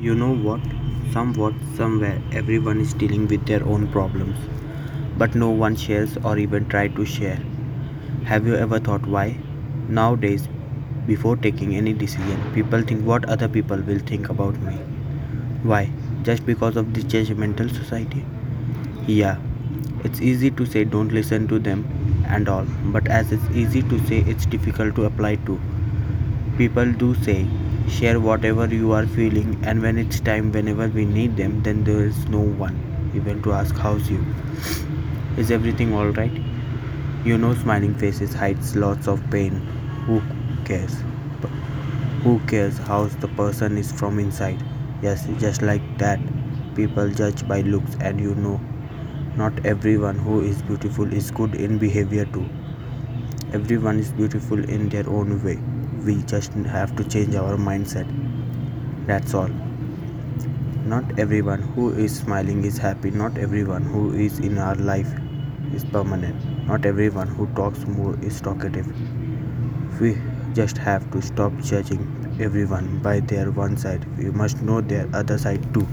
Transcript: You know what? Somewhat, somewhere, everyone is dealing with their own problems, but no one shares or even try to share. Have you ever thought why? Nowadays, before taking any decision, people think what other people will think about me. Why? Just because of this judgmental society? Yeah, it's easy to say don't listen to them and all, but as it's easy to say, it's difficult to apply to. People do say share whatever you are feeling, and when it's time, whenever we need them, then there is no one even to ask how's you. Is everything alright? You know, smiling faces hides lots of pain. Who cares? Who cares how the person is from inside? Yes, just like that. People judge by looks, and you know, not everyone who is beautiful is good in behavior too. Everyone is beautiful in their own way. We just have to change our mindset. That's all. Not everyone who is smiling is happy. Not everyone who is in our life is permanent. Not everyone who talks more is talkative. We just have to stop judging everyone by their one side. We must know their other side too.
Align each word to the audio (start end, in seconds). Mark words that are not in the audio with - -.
You 0.00 0.14
know 0.14 0.34
what? 0.34 0.60
Somewhat, 1.12 1.52
somewhere, 1.76 2.20
everyone 2.32 2.80
is 2.80 2.94
dealing 2.94 3.28
with 3.28 3.44
their 3.46 3.62
own 3.64 3.86
problems, 3.88 4.38
but 5.18 5.34
no 5.34 5.50
one 5.50 5.76
shares 5.76 6.16
or 6.24 6.38
even 6.38 6.66
try 6.66 6.88
to 6.88 7.04
share. 7.04 7.38
Have 8.24 8.46
you 8.46 8.54
ever 8.54 8.80
thought 8.80 9.06
why? 9.06 9.36
Nowadays, 9.88 10.48
before 11.06 11.36
taking 11.36 11.76
any 11.76 11.92
decision, 11.92 12.40
people 12.54 12.80
think 12.80 13.04
what 13.04 13.28
other 13.28 13.48
people 13.48 13.76
will 13.76 13.98
think 13.98 14.30
about 14.30 14.58
me. 14.62 14.72
Why? 15.62 15.90
Just 16.22 16.46
because 16.46 16.76
of 16.76 16.94
this 16.94 17.04
judgmental 17.04 17.70
society? 17.70 18.24
Yeah, 19.06 19.36
it's 20.04 20.22
easy 20.22 20.50
to 20.52 20.64
say 20.64 20.84
don't 20.84 21.12
listen 21.12 21.46
to 21.48 21.58
them 21.58 21.84
and 22.28 22.48
all, 22.48 22.64
but 22.86 23.08
as 23.08 23.30
it's 23.30 23.50
easy 23.54 23.82
to 23.82 23.98
say, 24.06 24.20
it's 24.20 24.46
difficult 24.46 24.96
to 24.96 25.04
apply 25.04 25.36
to. 25.50 25.60
People 26.56 26.90
do 26.92 27.14
say 27.14 27.46
share 27.92 28.18
whatever 28.18 28.66
you 28.66 28.92
are 28.92 29.06
feeling, 29.06 29.58
and 29.64 29.82
when 29.82 29.98
it's 29.98 30.18
time, 30.20 30.50
whenever 30.52 30.88
we 30.88 31.04
need 31.04 31.36
them, 31.36 31.62
then 31.62 31.84
there 31.84 32.04
is 32.04 32.26
no 32.28 32.40
one 32.40 32.78
even 33.14 33.42
to 33.42 33.52
ask 33.52 33.76
how's 33.76 34.10
you. 34.10 34.24
Is 35.36 35.50
everything 35.50 35.94
alright? 35.94 36.32
You 37.24 37.38
know, 37.38 37.54
smiling 37.54 37.94
faces 37.94 38.32
hides 38.34 38.74
lots 38.76 39.06
of 39.06 39.22
pain. 39.30 39.52
Who 40.06 40.22
cares? 40.64 40.96
Who 42.22 42.38
cares 42.52 42.78
how 42.78 43.04
the 43.24 43.28
person 43.28 43.76
is 43.76 43.92
from 43.92 44.18
inside? 44.18 44.64
Yes, 45.02 45.26
just 45.38 45.62
like 45.62 45.82
that. 45.98 46.20
People 46.74 47.10
judge 47.10 47.46
by 47.46 47.60
looks, 47.60 47.96
and 48.00 48.20
you 48.20 48.34
know, 48.34 48.60
not 49.36 49.66
everyone 49.66 50.18
who 50.18 50.40
is 50.40 50.62
beautiful 50.62 51.12
is 51.12 51.30
good 51.30 51.54
in 51.54 51.78
behavior 51.78 52.24
too. 52.24 52.48
Everyone 53.52 53.98
is 53.98 54.10
beautiful 54.12 54.68
in 54.78 54.88
their 54.88 55.08
own 55.08 55.42
way. 55.44 55.58
We 56.04 56.22
just 56.22 56.52
have 56.52 56.96
to 56.96 57.04
change 57.04 57.34
our 57.36 57.56
mindset. 57.56 58.08
That's 59.06 59.34
all. 59.34 59.50
Not 60.84 61.18
everyone 61.18 61.62
who 61.62 61.90
is 61.90 62.16
smiling 62.16 62.64
is 62.64 62.76
happy. 62.76 63.10
Not 63.10 63.38
everyone 63.38 63.82
who 63.82 64.12
is 64.12 64.40
in 64.40 64.58
our 64.58 64.74
life 64.74 65.12
is 65.72 65.84
permanent. 65.84 66.66
Not 66.66 66.84
everyone 66.86 67.28
who 67.28 67.46
talks 67.54 67.86
more 67.86 68.18
is 68.20 68.40
talkative. 68.40 68.88
We 70.00 70.18
just 70.54 70.76
have 70.78 71.08
to 71.12 71.22
stop 71.22 71.52
judging 71.58 72.36
everyone 72.40 72.98
by 72.98 73.20
their 73.20 73.50
one 73.52 73.76
side. 73.76 74.04
We 74.18 74.30
must 74.30 74.60
know 74.60 74.80
their 74.80 75.08
other 75.14 75.38
side 75.38 75.72
too. 75.72 75.86